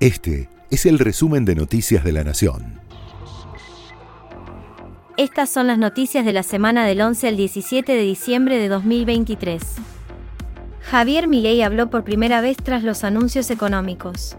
Este 0.00 0.48
es 0.70 0.86
el 0.86 0.98
resumen 0.98 1.44
de 1.44 1.54
Noticias 1.54 2.02
de 2.02 2.12
la 2.12 2.24
Nación. 2.24 2.80
Estas 5.18 5.50
son 5.50 5.66
las 5.66 5.76
noticias 5.76 6.24
de 6.24 6.32
la 6.32 6.42
semana 6.42 6.86
del 6.86 7.02
11 7.02 7.28
al 7.28 7.36
17 7.36 7.92
de 7.92 8.00
diciembre 8.00 8.56
de 8.56 8.68
2023. 8.68 9.62
Javier 10.80 11.28
Milei 11.28 11.60
habló 11.60 11.90
por 11.90 12.02
primera 12.02 12.40
vez 12.40 12.56
tras 12.56 12.82
los 12.82 13.04
anuncios 13.04 13.50
económicos. 13.50 14.38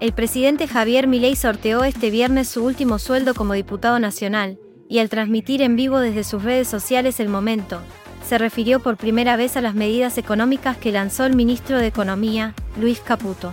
El 0.00 0.12
presidente 0.12 0.68
Javier 0.68 1.06
Milei 1.06 1.34
sorteó 1.34 1.82
este 1.82 2.10
viernes 2.10 2.48
su 2.48 2.62
último 2.62 2.98
sueldo 2.98 3.32
como 3.32 3.54
diputado 3.54 3.98
nacional, 3.98 4.58
y 4.86 4.98
al 4.98 5.08
transmitir 5.08 5.62
en 5.62 5.76
vivo 5.76 5.98
desde 5.98 6.24
sus 6.24 6.42
redes 6.42 6.68
sociales 6.68 7.20
el 7.20 7.30
momento, 7.30 7.80
se 8.28 8.36
refirió 8.36 8.80
por 8.80 8.98
primera 8.98 9.36
vez 9.36 9.56
a 9.56 9.62
las 9.62 9.74
medidas 9.74 10.18
económicas 10.18 10.76
que 10.76 10.92
lanzó 10.92 11.24
el 11.24 11.34
ministro 11.34 11.78
de 11.78 11.86
Economía, 11.86 12.54
Luis 12.78 13.00
Caputo. 13.00 13.50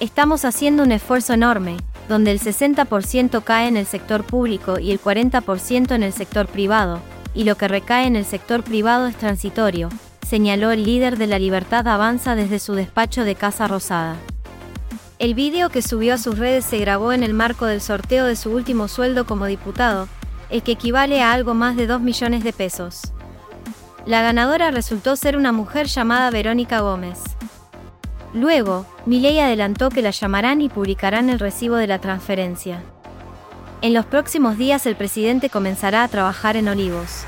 Estamos 0.00 0.44
haciendo 0.44 0.82
un 0.82 0.90
esfuerzo 0.90 1.34
enorme, 1.34 1.76
donde 2.08 2.32
el 2.32 2.40
60% 2.40 3.44
cae 3.44 3.68
en 3.68 3.76
el 3.76 3.86
sector 3.86 4.24
público 4.24 4.78
y 4.78 4.90
el 4.90 5.00
40% 5.00 5.94
en 5.94 6.02
el 6.02 6.12
sector 6.12 6.48
privado, 6.48 7.00
y 7.32 7.44
lo 7.44 7.56
que 7.56 7.68
recae 7.68 8.06
en 8.06 8.16
el 8.16 8.24
sector 8.24 8.64
privado 8.64 9.06
es 9.06 9.16
transitorio, 9.16 9.88
señaló 10.26 10.72
el 10.72 10.84
líder 10.84 11.16
de 11.16 11.28
la 11.28 11.38
Libertad 11.38 11.86
Avanza 11.86 12.34
desde 12.34 12.58
su 12.58 12.74
despacho 12.74 13.22
de 13.22 13.36
Casa 13.36 13.68
Rosada. 13.68 14.16
El 15.20 15.34
vídeo 15.34 15.70
que 15.70 15.80
subió 15.80 16.14
a 16.14 16.18
sus 16.18 16.38
redes 16.38 16.64
se 16.64 16.78
grabó 16.78 17.12
en 17.12 17.22
el 17.22 17.32
marco 17.32 17.66
del 17.66 17.80
sorteo 17.80 18.26
de 18.26 18.34
su 18.34 18.50
último 18.50 18.88
sueldo 18.88 19.26
como 19.26 19.46
diputado, 19.46 20.08
el 20.50 20.62
que 20.62 20.72
equivale 20.72 21.22
a 21.22 21.32
algo 21.32 21.54
más 21.54 21.76
de 21.76 21.86
2 21.86 22.00
millones 22.00 22.42
de 22.42 22.52
pesos. 22.52 23.12
La 24.06 24.22
ganadora 24.22 24.70
resultó 24.70 25.14
ser 25.14 25.36
una 25.36 25.52
mujer 25.52 25.86
llamada 25.86 26.30
Verónica 26.30 26.80
Gómez. 26.80 27.20
Luego, 28.34 28.84
Milei 29.06 29.38
adelantó 29.38 29.90
que 29.90 30.02
la 30.02 30.10
llamarán 30.10 30.60
y 30.60 30.68
publicarán 30.68 31.30
el 31.30 31.38
recibo 31.38 31.76
de 31.76 31.86
la 31.86 32.00
transferencia. 32.00 32.82
En 33.80 33.94
los 33.94 34.06
próximos 34.06 34.58
días 34.58 34.86
el 34.86 34.96
presidente 34.96 35.50
comenzará 35.50 36.02
a 36.02 36.08
trabajar 36.08 36.56
en 36.56 36.68
Olivos. 36.68 37.24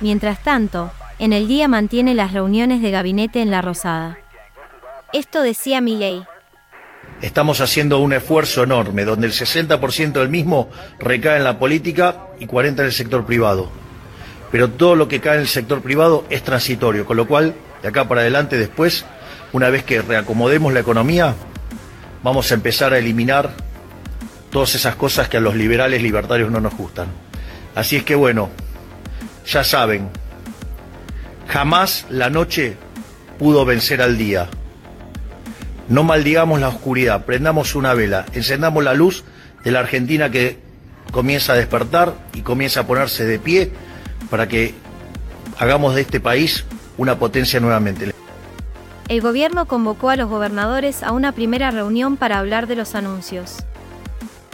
Mientras 0.00 0.42
tanto, 0.42 0.92
en 1.18 1.32
el 1.32 1.48
día 1.48 1.66
mantiene 1.66 2.14
las 2.14 2.32
reuniones 2.32 2.80
de 2.80 2.92
gabinete 2.92 3.42
en 3.42 3.50
La 3.50 3.60
Rosada. 3.60 4.18
Esto 5.12 5.42
decía 5.42 5.80
Milei. 5.80 6.24
Estamos 7.20 7.60
haciendo 7.60 7.98
un 7.98 8.12
esfuerzo 8.12 8.62
enorme, 8.62 9.04
donde 9.04 9.26
el 9.26 9.32
60% 9.32 10.12
del 10.12 10.28
mismo 10.28 10.68
recae 10.98 11.38
en 11.38 11.44
la 11.44 11.58
política 11.58 12.28
y 12.38 12.46
40% 12.46 12.80
en 12.80 12.84
el 12.84 12.92
sector 12.92 13.24
privado. 13.24 13.68
Pero 14.52 14.70
todo 14.70 14.94
lo 14.94 15.08
que 15.08 15.20
cae 15.20 15.36
en 15.36 15.40
el 15.40 15.48
sector 15.48 15.80
privado 15.80 16.24
es 16.30 16.42
transitorio, 16.42 17.04
con 17.04 17.16
lo 17.16 17.26
cual, 17.26 17.54
de 17.82 17.88
acá 17.88 18.06
para 18.06 18.20
adelante, 18.20 18.58
después, 18.58 19.04
una 19.54 19.70
vez 19.70 19.84
que 19.84 20.02
reacomodemos 20.02 20.72
la 20.72 20.80
economía, 20.80 21.36
vamos 22.24 22.50
a 22.50 22.54
empezar 22.54 22.92
a 22.92 22.98
eliminar 22.98 23.54
todas 24.50 24.74
esas 24.74 24.96
cosas 24.96 25.28
que 25.28 25.36
a 25.36 25.40
los 25.40 25.54
liberales 25.54 26.02
libertarios 26.02 26.50
no 26.50 26.60
nos 26.60 26.76
gustan. 26.76 27.06
Así 27.76 27.94
es 27.94 28.02
que 28.02 28.16
bueno, 28.16 28.50
ya 29.46 29.62
saben, 29.62 30.08
jamás 31.46 32.04
la 32.10 32.30
noche 32.30 32.76
pudo 33.38 33.64
vencer 33.64 34.02
al 34.02 34.18
día. 34.18 34.48
No 35.88 36.02
maldigamos 36.02 36.60
la 36.60 36.68
oscuridad, 36.68 37.24
prendamos 37.24 37.76
una 37.76 37.94
vela, 37.94 38.26
encendamos 38.32 38.82
la 38.82 38.94
luz 38.94 39.22
de 39.62 39.70
la 39.70 39.78
Argentina 39.78 40.32
que 40.32 40.58
comienza 41.12 41.52
a 41.52 41.56
despertar 41.56 42.14
y 42.32 42.40
comienza 42.40 42.80
a 42.80 42.86
ponerse 42.88 43.24
de 43.24 43.38
pie 43.38 43.70
para 44.30 44.48
que 44.48 44.74
hagamos 45.60 45.94
de 45.94 46.00
este 46.00 46.18
país 46.18 46.64
una 46.96 47.20
potencia 47.20 47.60
nuevamente 47.60 48.14
el 49.08 49.20
gobierno 49.20 49.66
convocó 49.66 50.10
a 50.10 50.16
los 50.16 50.30
gobernadores 50.30 51.02
a 51.02 51.12
una 51.12 51.32
primera 51.32 51.70
reunión 51.70 52.16
para 52.16 52.38
hablar 52.38 52.66
de 52.66 52.76
los 52.76 52.94
anuncios. 52.94 53.58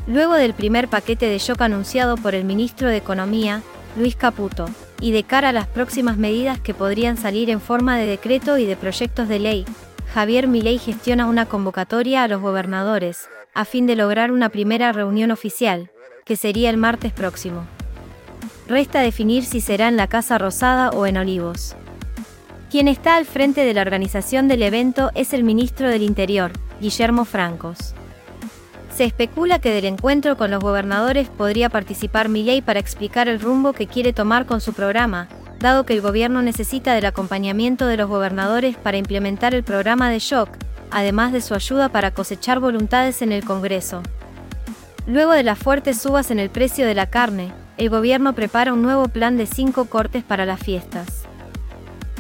Luego 0.07 0.35
del 0.35 0.55
primer 0.55 0.89
paquete 0.89 1.27
de 1.27 1.39
shock 1.39 1.61
anunciado 1.63 2.17
por 2.17 2.35
el 2.35 2.45
ministro 2.45 2.89
de 2.89 2.97
Economía, 2.97 3.63
Luis 3.97 4.17
Caputo, 4.17 4.67
y 5.01 5.13
de 5.13 5.23
cara 5.23 5.51
a 5.51 5.53
las 5.53 5.67
próximas 5.67 6.17
medidas 6.17 6.61
que 6.61 6.75
podrían 6.75 7.17
salir 7.17 7.49
en 7.49 7.61
forma 7.61 7.97
de 7.97 8.07
decreto 8.07 8.59
y 8.59 8.67
de 8.67 8.77
proyectos 8.77 9.29
de 9.29 9.39
ley, 9.39 9.65
Javier 10.13 10.49
Milei 10.49 10.79
gestiona 10.79 11.27
una 11.27 11.47
convocatoria 11.47 12.25
a 12.25 12.29
los 12.29 12.41
gobernadores, 12.41 13.29
a 13.55 13.65
fin 13.65 13.87
de 13.87 13.97
lograr 13.97 14.33
una 14.33 14.49
primera 14.49 14.93
reunión 14.93 15.31
oficial, 15.31 15.91
que 16.25 16.37
sería 16.37 16.71
el 16.71 16.77
martes 16.77 17.13
próximo. 17.13 17.67
Resta 18.67 19.01
definir 19.01 19.45
si 19.45 19.61
será 19.61 19.89
en 19.89 19.97
la 19.97 20.09
Casa 20.09 20.39
Rosada 20.39 20.91
o 20.91 21.07
en 21.07 21.17
Olivos. 21.17 21.77
Quien 22.71 22.87
está 22.87 23.17
al 23.17 23.27
frente 23.27 23.65
de 23.65 23.75
la 23.75 23.83
organización 23.83 24.47
del 24.47 24.63
evento 24.63 25.11
es 25.17 25.33
el 25.33 25.43
ministro 25.43 25.89
del 25.89 26.03
Interior, 26.03 26.53
Guillermo 26.81 27.25
Francos. 27.25 27.95
Se 28.95 29.03
especula 29.03 29.59
que 29.59 29.75
del 29.75 29.87
encuentro 29.87 30.37
con 30.37 30.53
los 30.53 30.63
gobernadores 30.63 31.29
podría 31.31 31.69
participar 31.69 32.29
Milei 32.29 32.63
para 32.63 32.79
explicar 32.79 33.27
el 33.27 33.41
rumbo 33.41 33.73
que 33.73 33.89
quiere 33.89 34.13
tomar 34.13 34.47
con 34.47 34.61
su 34.61 34.73
programa, 34.73 35.27
dado 35.59 35.85
que 35.85 35.95
el 35.95 36.01
gobierno 36.01 36.43
necesita 36.43 36.95
del 36.95 37.07
acompañamiento 37.07 37.89
de 37.89 37.97
los 37.97 38.09
gobernadores 38.09 38.77
para 38.77 38.99
implementar 38.99 39.53
el 39.53 39.65
programa 39.65 40.09
de 40.09 40.21
shock, 40.21 40.51
además 40.93 41.33
de 41.33 41.41
su 41.41 41.55
ayuda 41.55 41.89
para 41.89 42.13
cosechar 42.13 42.61
voluntades 42.61 43.21
en 43.21 43.33
el 43.33 43.45
Congreso. 43.45 44.01
Luego 45.09 45.33
de 45.33 45.43
las 45.43 45.59
fuertes 45.59 46.01
subas 46.01 46.31
en 46.31 46.39
el 46.39 46.51
precio 46.51 46.87
de 46.87 46.95
la 46.95 47.11
carne, 47.11 47.53
el 47.79 47.91
gobierno 47.91 48.33
prepara 48.37 48.73
un 48.73 48.83
nuevo 48.83 49.09
plan 49.09 49.37
de 49.37 49.47
cinco 49.47 49.87
cortes 49.87 50.23
para 50.23 50.47
las 50.47 50.61
fiestas 50.61 51.20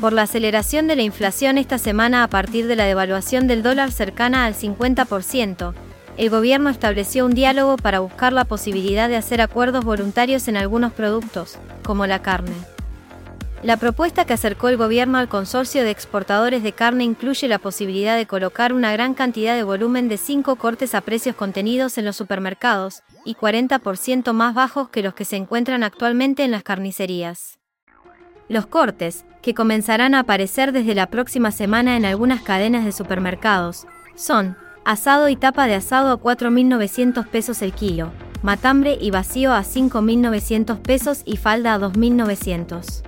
por 0.00 0.12
la 0.14 0.22
aceleración 0.22 0.86
de 0.86 0.96
la 0.96 1.02
inflación 1.02 1.58
esta 1.58 1.76
semana 1.76 2.24
a 2.24 2.28
partir 2.28 2.66
de 2.66 2.74
la 2.74 2.84
devaluación 2.84 3.46
del 3.46 3.62
dólar 3.62 3.92
cercana 3.92 4.46
al 4.46 4.54
50%, 4.54 5.74
el 6.16 6.30
gobierno 6.30 6.70
estableció 6.70 7.26
un 7.26 7.34
diálogo 7.34 7.76
para 7.76 8.00
buscar 8.00 8.32
la 8.32 8.44
posibilidad 8.44 9.08
de 9.08 9.16
hacer 9.16 9.40
acuerdos 9.40 9.84
voluntarios 9.84 10.48
en 10.48 10.56
algunos 10.56 10.92
productos, 10.92 11.58
como 11.84 12.06
la 12.06 12.22
carne. 12.22 12.54
La 13.62 13.76
propuesta 13.76 14.24
que 14.24 14.32
acercó 14.32 14.70
el 14.70 14.78
gobierno 14.78 15.18
al 15.18 15.28
consorcio 15.28 15.82
de 15.84 15.90
exportadores 15.90 16.62
de 16.62 16.72
carne 16.72 17.04
incluye 17.04 17.46
la 17.46 17.58
posibilidad 17.58 18.16
de 18.16 18.26
colocar 18.26 18.72
una 18.72 18.92
gran 18.92 19.12
cantidad 19.12 19.54
de 19.54 19.64
volumen 19.64 20.08
de 20.08 20.16
cinco 20.16 20.56
cortes 20.56 20.94
a 20.94 21.02
precios 21.02 21.36
contenidos 21.36 21.98
en 21.98 22.06
los 22.06 22.16
supermercados, 22.16 23.02
y 23.26 23.34
40% 23.34 24.32
más 24.32 24.54
bajos 24.54 24.88
que 24.88 25.02
los 25.02 25.12
que 25.12 25.26
se 25.26 25.36
encuentran 25.36 25.82
actualmente 25.82 26.42
en 26.42 26.52
las 26.52 26.62
carnicerías. 26.62 27.59
Los 28.50 28.66
cortes, 28.66 29.24
que 29.42 29.54
comenzarán 29.54 30.12
a 30.12 30.20
aparecer 30.20 30.72
desde 30.72 30.96
la 30.96 31.06
próxima 31.06 31.52
semana 31.52 31.96
en 31.96 32.04
algunas 32.04 32.42
cadenas 32.42 32.84
de 32.84 32.90
supermercados, 32.90 33.86
son 34.16 34.56
asado 34.84 35.28
y 35.28 35.36
tapa 35.36 35.68
de 35.68 35.76
asado 35.76 36.10
a 36.10 36.20
4.900 36.20 37.28
pesos 37.28 37.62
el 37.62 37.72
kilo, 37.72 38.10
matambre 38.42 38.98
y 39.00 39.12
vacío 39.12 39.52
a 39.52 39.60
5.900 39.60 40.80
pesos 40.80 41.22
y 41.24 41.36
falda 41.36 41.74
a 41.74 41.78
2.900. 41.78 43.02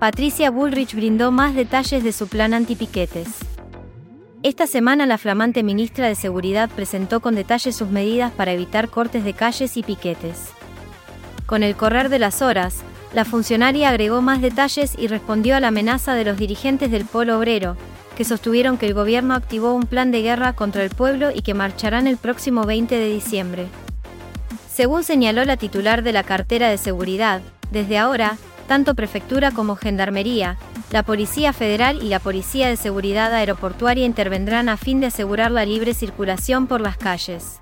Patricia 0.00 0.50
Bullrich 0.50 0.96
brindó 0.96 1.30
más 1.30 1.54
detalles 1.54 2.02
de 2.02 2.10
su 2.10 2.26
plan 2.26 2.52
antipiquetes. 2.52 3.28
Esta 4.42 4.66
semana 4.66 5.06
la 5.06 5.18
flamante 5.18 5.62
ministra 5.62 6.08
de 6.08 6.16
Seguridad 6.16 6.68
presentó 6.74 7.20
con 7.20 7.36
detalle 7.36 7.70
sus 7.70 7.90
medidas 7.90 8.32
para 8.32 8.50
evitar 8.50 8.88
cortes 8.88 9.22
de 9.22 9.32
calles 9.32 9.76
y 9.76 9.84
piquetes. 9.84 10.48
Con 11.46 11.62
el 11.62 11.76
correr 11.76 12.08
de 12.08 12.18
las 12.18 12.42
horas, 12.42 12.82
la 13.12 13.24
funcionaria 13.24 13.88
agregó 13.88 14.22
más 14.22 14.40
detalles 14.40 14.94
y 14.96 15.08
respondió 15.08 15.56
a 15.56 15.60
la 15.60 15.68
amenaza 15.68 16.14
de 16.14 16.24
los 16.24 16.38
dirigentes 16.38 16.90
del 16.90 17.04
Polo 17.04 17.38
Obrero, 17.38 17.76
que 18.16 18.24
sostuvieron 18.24 18.78
que 18.78 18.86
el 18.86 18.94
gobierno 18.94 19.34
activó 19.34 19.74
un 19.74 19.86
plan 19.86 20.10
de 20.10 20.22
guerra 20.22 20.52
contra 20.52 20.84
el 20.84 20.90
pueblo 20.90 21.30
y 21.34 21.42
que 21.42 21.54
marcharán 21.54 22.06
el 22.06 22.16
próximo 22.16 22.64
20 22.64 22.94
de 22.94 23.08
diciembre. 23.08 23.66
Según 24.72 25.02
señaló 25.02 25.44
la 25.44 25.56
titular 25.56 26.02
de 26.02 26.12
la 26.12 26.22
cartera 26.22 26.68
de 26.68 26.78
seguridad, 26.78 27.42
desde 27.70 27.98
ahora, 27.98 28.36
tanto 28.68 28.94
prefectura 28.94 29.50
como 29.50 29.74
gendarmería, 29.74 30.56
la 30.92 31.02
Policía 31.02 31.52
Federal 31.52 32.02
y 32.02 32.08
la 32.08 32.20
Policía 32.20 32.68
de 32.68 32.76
Seguridad 32.76 33.32
Aeroportuaria 33.32 34.06
intervendrán 34.06 34.68
a 34.68 34.76
fin 34.76 35.00
de 35.00 35.06
asegurar 35.06 35.50
la 35.50 35.64
libre 35.64 35.94
circulación 35.94 36.66
por 36.66 36.80
las 36.80 36.96
calles. 36.96 37.58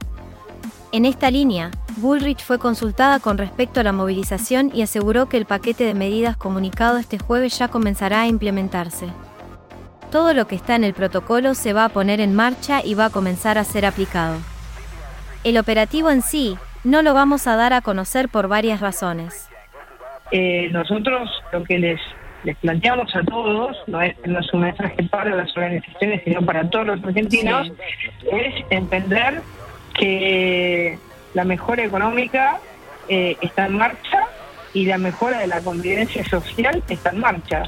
En 0.90 1.04
esta 1.04 1.30
línea, 1.30 1.70
Bullrich 1.98 2.42
fue 2.42 2.58
consultada 2.58 3.20
con 3.20 3.36
respecto 3.36 3.80
a 3.80 3.82
la 3.82 3.92
movilización 3.92 4.70
y 4.72 4.80
aseguró 4.80 5.28
que 5.28 5.36
el 5.36 5.44
paquete 5.44 5.84
de 5.84 5.92
medidas 5.92 6.38
comunicado 6.38 6.96
este 6.96 7.18
jueves 7.18 7.58
ya 7.58 7.68
comenzará 7.68 8.22
a 8.22 8.26
implementarse. 8.26 9.08
Todo 10.10 10.32
lo 10.32 10.46
que 10.46 10.54
está 10.54 10.76
en 10.76 10.84
el 10.84 10.94
protocolo 10.94 11.52
se 11.52 11.74
va 11.74 11.84
a 11.84 11.88
poner 11.90 12.20
en 12.20 12.34
marcha 12.34 12.80
y 12.82 12.94
va 12.94 13.06
a 13.06 13.10
comenzar 13.10 13.58
a 13.58 13.64
ser 13.64 13.84
aplicado. 13.84 14.38
El 15.44 15.58
operativo 15.58 16.10
en 16.10 16.22
sí 16.22 16.56
no 16.84 17.02
lo 17.02 17.12
vamos 17.12 17.46
a 17.46 17.56
dar 17.56 17.74
a 17.74 17.82
conocer 17.82 18.30
por 18.30 18.48
varias 18.48 18.80
razones. 18.80 19.50
Eh, 20.30 20.70
nosotros 20.72 21.28
lo 21.52 21.64
que 21.64 21.78
les, 21.78 22.00
les 22.44 22.56
planteamos 22.56 23.14
a 23.14 23.22
todos, 23.24 23.76
no 23.86 24.00
es, 24.00 24.16
no 24.26 24.38
es 24.38 24.54
un 24.54 24.62
mensaje 24.62 25.02
para 25.10 25.36
las 25.36 25.54
organizaciones, 25.54 26.22
sino 26.24 26.40
para 26.46 26.68
todos 26.70 26.86
los 26.86 27.04
argentinos, 27.04 27.70
es 28.32 28.54
entender 28.70 29.42
que 29.98 30.98
la 31.34 31.44
mejora 31.44 31.84
económica 31.84 32.58
eh, 33.08 33.36
está 33.40 33.66
en 33.66 33.76
marcha 33.76 34.24
y 34.72 34.86
la 34.86 34.98
mejora 34.98 35.40
de 35.40 35.46
la 35.46 35.60
convivencia 35.60 36.24
social 36.24 36.82
está 36.88 37.10
en 37.10 37.20
marcha. 37.20 37.64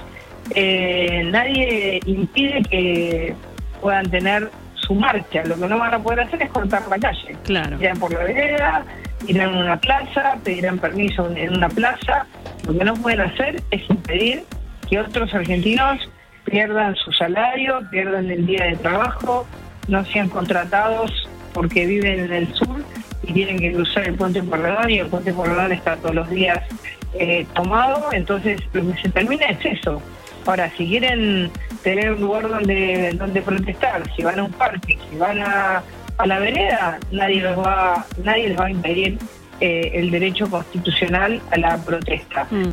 Eh, 0.54 1.22
nadie 1.30 2.00
impide 2.06 2.62
que 2.62 3.34
puedan 3.80 4.10
tener 4.10 4.50
su 4.74 4.94
marcha. 4.94 5.44
Lo 5.44 5.56
que 5.56 5.66
no 5.66 5.78
van 5.78 5.94
a 5.94 5.98
poder 5.98 6.20
hacer 6.20 6.42
es 6.42 6.50
cortar 6.50 6.86
la 6.88 6.98
calle. 6.98 7.36
Claro. 7.44 7.78
Irán 7.80 7.98
por 7.98 8.12
la 8.12 8.24
vereda, 8.24 8.84
irán 9.26 9.54
a 9.54 9.60
una 9.60 9.80
plaza, 9.80 10.36
pedirán 10.44 10.78
permiso 10.78 11.30
en 11.34 11.56
una 11.56 11.68
plaza. 11.68 12.26
Lo 12.66 12.76
que 12.76 12.84
no 12.84 12.94
pueden 12.94 13.20
hacer 13.20 13.62
es 13.70 13.88
impedir 13.88 14.44
que 14.88 14.98
otros 14.98 15.32
argentinos 15.34 16.08
pierdan 16.44 16.96
su 16.96 17.12
salario, 17.12 17.80
pierdan 17.90 18.30
el 18.30 18.46
día 18.46 18.64
de 18.64 18.76
trabajo, 18.76 19.46
no 19.88 20.04
sean 20.06 20.28
contratados 20.28 21.29
porque 21.52 21.86
viven 21.86 22.20
en 22.20 22.32
el 22.32 22.54
sur 22.54 22.82
y 23.22 23.32
tienen 23.32 23.58
que 23.58 23.72
cruzar 23.72 24.06
el 24.08 24.14
puente 24.14 24.42
Porredón 24.42 24.90
y 24.90 24.98
el 24.98 25.06
puente 25.06 25.32
Porredón 25.32 25.72
está 25.72 25.96
todos 25.96 26.14
los 26.14 26.30
días 26.30 26.60
eh, 27.14 27.46
tomado, 27.54 28.12
entonces 28.12 28.60
lo 28.72 28.92
que 28.92 29.02
se 29.02 29.08
termina 29.08 29.46
es 29.46 29.78
eso. 29.78 30.00
Ahora, 30.46 30.70
si 30.76 30.88
quieren 30.88 31.50
tener 31.82 32.12
un 32.12 32.20
lugar 32.22 32.48
donde, 32.48 33.12
donde 33.14 33.42
protestar, 33.42 34.02
si 34.16 34.22
van 34.22 34.38
a 34.38 34.44
un 34.44 34.52
parque, 34.52 34.98
si 35.10 35.16
van 35.16 35.40
a, 35.40 35.82
a 36.18 36.26
la 36.26 36.38
vereda, 36.38 36.98
nadie 37.12 37.42
les 37.42 37.58
va, 37.58 38.06
nadie 38.24 38.48
les 38.48 38.58
va 38.58 38.66
a 38.66 38.70
impedir 38.70 39.18
eh, 39.60 39.90
el 39.94 40.10
derecho 40.10 40.48
constitucional 40.48 41.42
a 41.50 41.58
la 41.58 41.76
protesta. 41.78 42.46
Mm. 42.50 42.70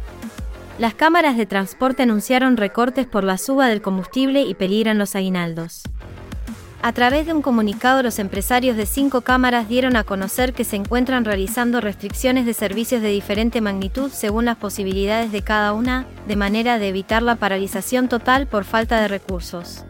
Las 0.80 0.94
cámaras 0.94 1.36
de 1.38 1.46
transporte 1.46 2.04
anunciaron 2.04 2.56
recortes 2.56 3.08
por 3.08 3.24
la 3.24 3.38
suba 3.38 3.68
del 3.68 3.82
combustible 3.82 4.42
y 4.42 4.54
peligran 4.54 4.98
los 4.98 5.16
aguinaldos. 5.16 5.84
A 6.82 6.94
través 6.94 7.26
de 7.26 7.34
un 7.34 7.42
comunicado, 7.42 8.04
los 8.04 8.20
empresarios 8.20 8.78
de 8.78 8.86
cinco 8.86 9.22
cámaras 9.22 9.68
dieron 9.68 9.96
a 9.96 10.04
conocer 10.04 10.54
que 10.54 10.64
se 10.64 10.76
encuentran 10.76 11.26
realizando 11.26 11.82
restricciones 11.82 12.46
de 12.46 12.54
servicios 12.54 13.02
de 13.02 13.10
diferente 13.10 13.62
magnitud 13.62 14.12
según 14.12 14.46
las 14.46 14.58
posibilidades 14.58 15.32
de 15.32 15.42
cada 15.42 15.74
una, 15.74 16.06
de 16.28 16.36
manera 16.36 16.78
de 16.78 16.90
evitar 16.90 17.24
la 17.24 17.36
paralización 17.36 18.08
total 18.08 18.48
por 18.48 18.64
falta 18.64 19.02
de 19.02 19.08
recursos. 19.08 19.84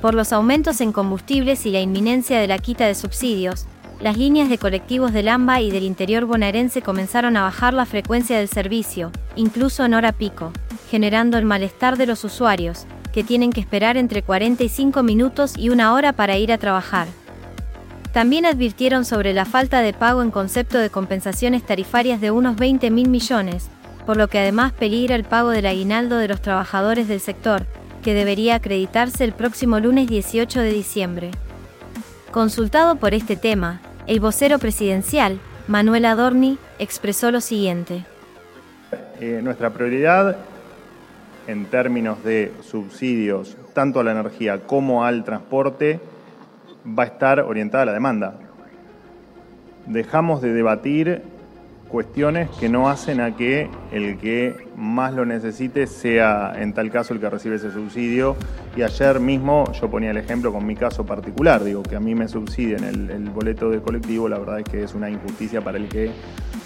Por 0.00 0.14
los 0.14 0.32
aumentos 0.32 0.80
en 0.80 0.92
combustibles 0.92 1.66
y 1.66 1.70
la 1.70 1.80
inminencia 1.80 2.40
de 2.40 2.48
la 2.48 2.58
quita 2.58 2.86
de 2.86 2.94
subsidios, 2.94 3.66
las 4.00 4.16
líneas 4.16 4.48
de 4.48 4.56
colectivos 4.56 5.12
del 5.12 5.28
AMBA 5.28 5.60
y 5.60 5.70
del 5.70 5.84
interior 5.84 6.24
bonaerense 6.24 6.80
comenzaron 6.80 7.36
a 7.36 7.42
bajar 7.42 7.74
la 7.74 7.84
frecuencia 7.84 8.38
del 8.38 8.48
servicio, 8.48 9.12
incluso 9.36 9.84
en 9.84 9.92
hora 9.92 10.12
pico, 10.12 10.52
generando 10.90 11.36
el 11.36 11.44
malestar 11.44 11.98
de 11.98 12.06
los 12.06 12.24
usuarios, 12.24 12.86
que 13.12 13.24
tienen 13.24 13.50
que 13.50 13.60
esperar 13.60 13.96
entre 13.96 14.22
45 14.22 15.02
minutos 15.02 15.54
y 15.56 15.70
una 15.70 15.94
hora 15.94 16.12
para 16.12 16.36
ir 16.38 16.52
a 16.52 16.58
trabajar. 16.58 17.08
También 18.12 18.44
advirtieron 18.44 19.04
sobre 19.04 19.32
la 19.32 19.44
falta 19.44 19.82
de 19.82 19.92
pago 19.92 20.22
en 20.22 20.30
concepto 20.30 20.78
de 20.78 20.90
compensaciones 20.90 21.64
tarifarias 21.64 22.20
de 22.20 22.30
unos 22.30 22.56
20 22.56 22.90
mil 22.90 23.08
millones, 23.08 23.68
por 24.04 24.16
lo 24.16 24.28
que 24.28 24.38
además 24.38 24.72
peligra 24.72 25.14
el 25.14 25.24
pago 25.24 25.50
del 25.50 25.66
aguinaldo 25.66 26.16
de 26.16 26.28
los 26.28 26.42
trabajadores 26.42 27.06
del 27.06 27.20
sector, 27.20 27.66
que 28.02 28.14
debería 28.14 28.56
acreditarse 28.56 29.24
el 29.24 29.32
próximo 29.32 29.78
lunes 29.78 30.08
18 30.08 30.60
de 30.60 30.72
diciembre. 30.72 31.30
Consultado 32.32 32.96
por 32.96 33.14
este 33.14 33.36
tema, 33.36 33.80
el 34.06 34.18
vocero 34.18 34.58
presidencial, 34.58 35.38
Manuel 35.68 36.04
Adorni, 36.04 36.58
expresó 36.78 37.30
lo 37.30 37.40
siguiente. 37.40 38.04
Eh, 39.20 39.40
nuestra 39.42 39.70
prioridad 39.70 40.36
en 41.50 41.66
términos 41.66 42.22
de 42.22 42.52
subsidios 42.62 43.56
tanto 43.74 44.00
a 44.00 44.04
la 44.04 44.12
energía 44.12 44.60
como 44.66 45.04
al 45.04 45.24
transporte 45.24 46.00
va 46.86 47.04
a 47.04 47.06
estar 47.06 47.40
orientada 47.40 47.82
a 47.82 47.86
la 47.86 47.92
demanda. 47.92 48.34
Dejamos 49.86 50.40
de 50.42 50.52
debatir 50.52 51.22
cuestiones 51.88 52.48
que 52.60 52.68
no 52.68 52.88
hacen 52.88 53.20
a 53.20 53.36
que 53.36 53.68
el 53.90 54.16
que 54.18 54.54
más 54.76 55.12
lo 55.12 55.26
necesite 55.26 55.88
sea 55.88 56.52
en 56.56 56.72
tal 56.72 56.90
caso 56.90 57.12
el 57.14 57.20
que 57.20 57.28
recibe 57.28 57.56
ese 57.56 57.72
subsidio. 57.72 58.36
Y 58.76 58.82
ayer 58.82 59.18
mismo 59.18 59.70
yo 59.72 59.90
ponía 59.90 60.12
el 60.12 60.16
ejemplo 60.16 60.52
con 60.52 60.64
mi 60.64 60.76
caso 60.76 61.04
particular, 61.04 61.64
digo 61.64 61.82
que 61.82 61.96
a 61.96 62.00
mí 62.00 62.14
me 62.14 62.28
subsidien 62.28 62.84
el, 62.84 63.10
el 63.10 63.30
boleto 63.30 63.70
de 63.70 63.80
colectivo, 63.80 64.28
la 64.28 64.38
verdad 64.38 64.60
es 64.60 64.64
que 64.64 64.84
es 64.84 64.94
una 64.94 65.10
injusticia 65.10 65.60
para 65.60 65.78
el 65.78 65.88
que 65.88 66.12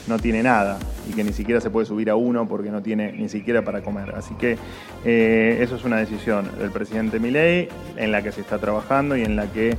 no 0.06 0.18
tiene 0.18 0.42
nada 0.42 0.78
y 1.08 1.12
que 1.12 1.24
ni 1.24 1.32
siquiera 1.32 1.60
se 1.60 1.70
puede 1.70 1.86
subir 1.86 2.10
a 2.10 2.16
uno 2.16 2.46
porque 2.48 2.70
no 2.70 2.82
tiene 2.82 3.12
ni 3.12 3.28
siquiera 3.28 3.62
para 3.62 3.82
comer. 3.82 4.14
Así 4.16 4.34
que 4.34 4.58
eh, 5.04 5.58
eso 5.60 5.76
es 5.76 5.84
una 5.84 5.96
decisión 5.96 6.50
del 6.58 6.70
presidente 6.70 7.18
Milei 7.18 7.68
en 7.96 8.12
la 8.12 8.22
que 8.22 8.32
se 8.32 8.40
está 8.40 8.58
trabajando 8.58 9.16
y 9.16 9.22
en 9.22 9.36
la 9.36 9.46
que 9.46 9.76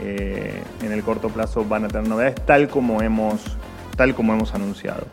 eh, 0.00 0.62
en 0.82 0.92
el 0.92 1.02
corto 1.02 1.28
plazo 1.28 1.64
van 1.64 1.84
a 1.84 1.88
tener 1.88 2.08
novedades 2.08 2.34
tal 2.46 2.68
como 2.68 3.02
hemos 3.02 3.40
tal 3.96 4.14
como 4.14 4.32
hemos 4.32 4.54
anunciado. 4.54 5.06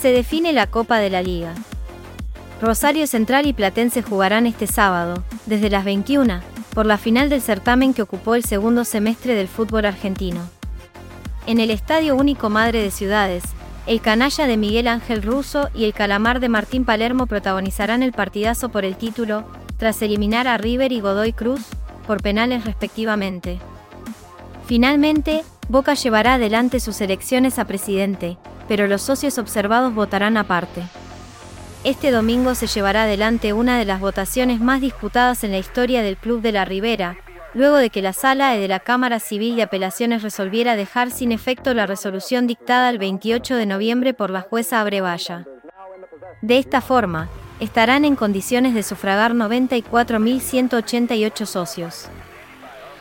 Se 0.00 0.12
define 0.12 0.52
la 0.52 0.68
Copa 0.68 0.98
de 0.98 1.10
la 1.10 1.22
Liga. 1.22 1.54
Rosario 2.60 3.06
Central 3.06 3.46
y 3.46 3.52
Platense 3.52 4.02
jugarán 4.02 4.46
este 4.46 4.66
sábado, 4.66 5.22
desde 5.46 5.70
las 5.70 5.84
21, 5.84 6.40
por 6.74 6.86
la 6.86 6.98
final 6.98 7.28
del 7.28 7.40
certamen 7.40 7.94
que 7.94 8.02
ocupó 8.02 8.34
el 8.34 8.44
segundo 8.44 8.84
semestre 8.84 9.34
del 9.34 9.48
fútbol 9.48 9.84
argentino. 9.84 10.57
En 11.48 11.60
el 11.60 11.70
Estadio 11.70 12.14
Único 12.14 12.50
Madre 12.50 12.82
de 12.82 12.90
Ciudades, 12.90 13.42
el 13.86 14.02
canalla 14.02 14.46
de 14.46 14.58
Miguel 14.58 14.86
Ángel 14.86 15.22
Russo 15.22 15.70
y 15.74 15.86
el 15.86 15.94
calamar 15.94 16.40
de 16.40 16.50
Martín 16.50 16.84
Palermo 16.84 17.26
protagonizarán 17.26 18.02
el 18.02 18.12
partidazo 18.12 18.68
por 18.68 18.84
el 18.84 18.96
título, 18.96 19.44
tras 19.78 20.02
eliminar 20.02 20.46
a 20.46 20.58
River 20.58 20.92
y 20.92 21.00
Godoy 21.00 21.32
Cruz, 21.32 21.62
por 22.06 22.20
penales 22.20 22.66
respectivamente. 22.66 23.60
Finalmente, 24.66 25.42
Boca 25.70 25.94
llevará 25.94 26.34
adelante 26.34 26.80
sus 26.80 27.00
elecciones 27.00 27.58
a 27.58 27.64
presidente, 27.64 28.36
pero 28.68 28.86
los 28.86 29.00
socios 29.00 29.38
observados 29.38 29.94
votarán 29.94 30.36
aparte. 30.36 30.82
Este 31.82 32.10
domingo 32.10 32.54
se 32.54 32.66
llevará 32.66 33.04
adelante 33.04 33.54
una 33.54 33.78
de 33.78 33.86
las 33.86 34.00
votaciones 34.00 34.60
más 34.60 34.82
disputadas 34.82 35.42
en 35.44 35.52
la 35.52 35.58
historia 35.58 36.02
del 36.02 36.18
Club 36.18 36.42
de 36.42 36.52
la 36.52 36.66
Ribera, 36.66 37.16
luego 37.54 37.76
de 37.76 37.90
que 37.90 38.02
la 38.02 38.12
Sala 38.12 38.52
de 38.52 38.68
la 38.68 38.80
Cámara 38.80 39.20
Civil 39.20 39.56
de 39.56 39.62
Apelaciones 39.62 40.22
resolviera 40.22 40.76
dejar 40.76 41.10
sin 41.10 41.32
efecto 41.32 41.72
la 41.74 41.86
resolución 41.86 42.46
dictada 42.46 42.90
el 42.90 42.98
28 42.98 43.56
de 43.56 43.66
noviembre 43.66 44.14
por 44.14 44.30
la 44.30 44.42
jueza 44.42 44.80
Abrevaya. 44.80 45.46
De 46.42 46.58
esta 46.58 46.80
forma, 46.80 47.28
estarán 47.60 48.04
en 48.04 48.16
condiciones 48.16 48.74
de 48.74 48.82
sufragar 48.82 49.34
94.188 49.34 51.46
socios. 51.46 52.08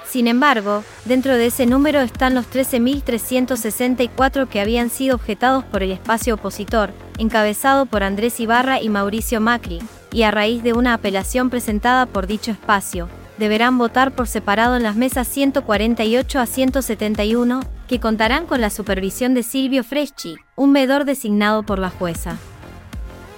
Sin 0.07 0.27
embargo, 0.27 0.83
dentro 1.05 1.35
de 1.35 1.47
ese 1.47 1.65
número 1.65 1.99
están 1.99 2.33
los 2.33 2.49
13.364 2.49 4.47
que 4.47 4.61
habían 4.61 4.89
sido 4.89 5.15
objetados 5.15 5.65
por 5.65 5.83
el 5.83 5.91
espacio 5.91 6.35
opositor, 6.35 6.94
encabezado 7.17 7.85
por 7.85 8.03
Andrés 8.03 8.39
Ibarra 8.39 8.81
y 8.81 8.88
Mauricio 8.88 9.41
Macri, 9.41 9.79
y 10.13 10.23
a 10.23 10.31
raíz 10.31 10.63
de 10.63 10.71
una 10.71 10.94
apelación 10.94 11.49
presentada 11.49 12.05
por 12.05 12.25
dicho 12.25 12.51
espacio, 12.51 13.09
deberán 13.37 13.77
votar 13.77 14.11
por 14.11 14.27
separado 14.27 14.75
en 14.75 14.83
las 14.83 14.95
mesas 14.95 15.27
148 15.27 16.39
a 16.39 16.45
171, 16.45 17.59
que 17.87 17.99
contarán 17.99 18.45
con 18.45 18.61
la 18.61 18.69
supervisión 18.69 19.33
de 19.33 19.44
Silvio 19.44 19.83
Freschi, 19.83 20.35
un 20.56 20.71
medor 20.71 21.06
designado 21.06 21.63
por 21.63 21.79
la 21.79 21.89
jueza. 21.89 22.37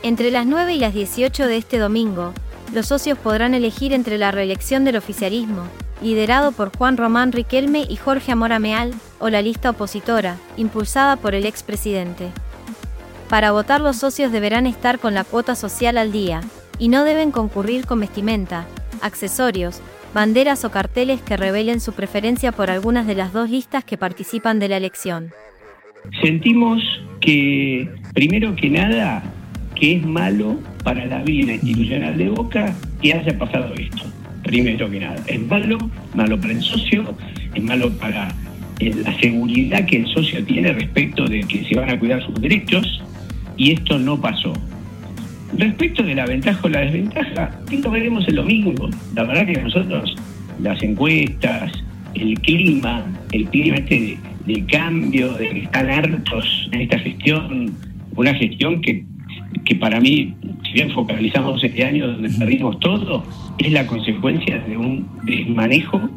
Entre 0.02 0.32
las 0.32 0.46
9 0.46 0.74
y 0.74 0.80
las 0.80 0.94
18 0.94 1.48
de 1.48 1.58
este 1.58 1.78
domingo, 1.78 2.34
los 2.74 2.88
socios 2.88 3.18
podrán 3.18 3.54
elegir 3.54 3.94
entre 3.94 4.18
la 4.18 4.32
reelección 4.32 4.86
del 4.86 4.96
oficialismo, 4.96 5.64
liderado 6.02 6.52
por 6.52 6.76
Juan 6.76 6.98
Román 6.98 7.32
Riquelme 7.32 7.86
y 7.90 7.98
Jorge 7.98 8.32
Amora 8.32 8.60
Meal, 8.60 8.94
o 9.20 9.30
la 9.30 9.42
lista 9.42 9.72
opositora, 9.72 10.38
impulsada 10.56 11.18
por 11.18 11.36
el 11.36 11.46
expresidente. 11.46 12.30
Para 13.28 13.52
votar 13.52 13.82
los 13.82 13.98
socios 13.98 14.32
deberán 14.32 14.66
estar 14.66 15.00
con 15.00 15.14
la 15.14 15.24
cuota 15.24 15.56
social 15.56 15.98
al 15.98 16.12
día, 16.12 16.42
y 16.78 16.88
no 16.88 17.04
deben 17.04 17.32
concurrir 17.32 17.86
con 17.86 18.00
vestimenta, 18.00 18.66
accesorios, 19.02 19.82
banderas 20.14 20.66
o 20.66 20.72
carteles 20.72 21.22
que 21.22 21.38
revelen 21.38 21.80
su 21.80 21.94
preferencia 21.94 22.52
por 22.52 22.70
algunas 22.70 23.08
de 23.08 23.16
las 23.16 23.34
dos 23.34 23.50
listas 23.50 23.84
que 23.84 23.98
participan 23.98 24.60
de 24.60 24.70
la 24.70 24.78
elección. 24.78 25.32
Sentimos 26.22 26.82
que, 27.22 27.90
primero 28.14 28.56
que 28.56 28.70
nada, 28.70 29.24
que 29.76 29.98
es 29.98 30.06
malo 30.06 30.60
para 30.84 31.06
la 31.06 31.24
vida 31.24 31.54
institucional 31.54 32.18
de 32.18 32.30
Boca 32.30 32.74
que 33.02 33.14
haya 33.14 33.38
pasado 33.38 33.74
esto 33.76 34.06
primero 34.44 34.90
que 34.90 35.00
nada. 35.00 35.22
Es 35.28 35.40
malo, 35.48 35.78
malo 36.16 36.40
para 36.40 36.54
el 36.54 36.62
socio, 36.62 37.16
es 37.54 37.64
malo 37.64 37.92
para 37.98 38.30
eh, 38.80 38.94
la 39.04 39.18
seguridad 39.20 39.86
que 39.86 39.98
el 39.98 40.08
socio 40.08 40.44
tiene 40.44 40.74
respecto 40.74 41.26
de 41.26 41.42
que 41.42 41.64
se 41.66 41.76
van 41.76 41.90
a 41.90 42.00
cuidar 42.00 42.26
sus 42.26 42.36
derechos 42.42 43.02
y 43.58 43.74
esto 43.74 44.00
no 44.00 44.20
pasó. 44.20 44.54
Respecto 45.58 46.04
de 46.04 46.16
la 46.16 46.26
ventaja 46.26 46.60
o 46.64 46.70
la 46.70 46.82
desventaja, 46.82 47.60
esto 47.72 47.92
veremos 47.92 48.28
el 48.28 48.36
domingo. 48.36 48.90
La 49.16 49.24
verdad 49.24 49.46
que 49.46 49.62
nosotros, 49.62 50.16
las 50.62 50.82
encuestas, 50.84 51.72
el 52.14 52.40
clima, 52.42 53.04
el 53.32 53.46
clima 53.50 53.78
este 53.78 54.18
de, 54.46 54.54
de 54.54 54.66
cambio, 54.66 55.34
de 55.34 55.50
que 55.50 55.60
están 55.64 55.90
hartos 55.90 56.70
en 56.72 56.82
esta 56.82 57.00
gestión, 57.00 57.74
una 58.16 58.34
gestión 58.36 58.82
que, 58.82 59.04
que 59.66 59.76
para 59.76 60.00
mí 60.00 60.36
si 60.70 60.74
bien 60.74 60.92
focalizamos 60.92 61.64
este 61.64 61.84
año 61.84 62.08
donde 62.08 62.30
perdimos 62.30 62.80
todo, 62.80 63.24
es 63.58 63.72
la 63.72 63.88
consecuencia 63.88 64.60
de 64.60 64.78
un 64.78 65.08
desmanejo 65.24 66.10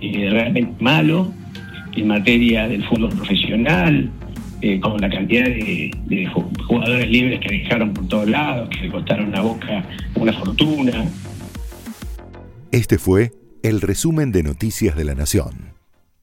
eh, 0.00 0.28
realmente 0.30 0.72
malo 0.80 1.32
en 1.96 2.06
materia 2.06 2.68
del 2.68 2.84
fútbol 2.84 3.10
profesional, 3.10 4.08
eh, 4.60 4.80
con 4.80 5.00
la 5.00 5.08
cantidad 5.08 5.44
de, 5.44 5.90
jugadores 6.66 7.08
libres 7.08 7.40
que 7.40 7.48
dejaron 7.48 7.94
por 7.94 8.08
todos 8.08 8.28
lados, 8.28 8.68
que 8.70 8.82
le 8.82 8.88
costaron 8.90 9.34
a 9.34 9.40
Boca 9.40 9.84
una 10.16 10.32
fortuna. 10.32 11.04
Este 12.70 12.98
fue 12.98 13.32
El 13.62 13.80
resumen 13.80 14.32
de 14.32 14.42
Noticias 14.42 14.96
de 14.96 15.04
la 15.04 15.14
Nación. 15.14 15.77